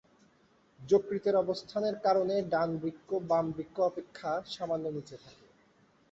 [0.79, 5.45] যকৃতের অবস্থানের কারণে ডান বৃক্ক বাম বৃক্ক অপেক্ষা সামান্য নিচে থাকে।